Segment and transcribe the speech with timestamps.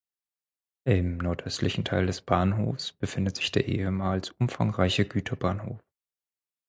[0.83, 5.79] Im nord-östlichen Teil des Bahnhofs befindet sich der ehemals umfangreiche Güterbahnhof.